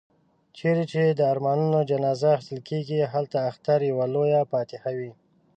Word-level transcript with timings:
چيري 0.57 0.85
چي 0.91 1.03
د 1.19 1.21
ارمانونو 1.33 1.79
جنازې 1.91 2.29
اخيستل 2.37 2.59
کېږي، 2.69 2.99
هلته 3.13 3.37
اختر 3.49 3.79
يوه 3.89 4.05
لويه 4.13 4.41
فاتحه 4.51 4.91
وي. 4.97 5.11